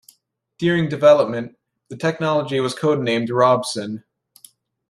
During 0.57 0.89
development, 0.89 1.59
the 1.89 1.95
technology 1.95 2.59
was 2.59 2.73
codenamed 2.73 3.27
Robson. 3.29 4.03